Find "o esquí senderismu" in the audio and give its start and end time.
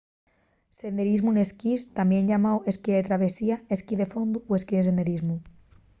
4.49-5.35